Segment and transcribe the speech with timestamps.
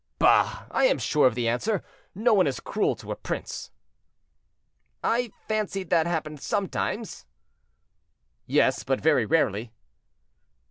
[0.17, 0.65] "Bah!
[0.71, 1.83] I am sure of the answer;
[2.15, 3.69] no one is cruel to a prince."
[5.03, 7.27] "I fancied that happened sometimes."
[8.47, 9.71] "Yes, but very rarely."